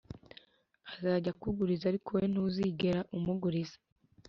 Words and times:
azajya 0.93 1.29
akuguriza, 1.33 1.85
ariko 1.91 2.09
wowe 2.11 2.27
ntuzigera 2.31 2.99
umuguriza 3.17 3.77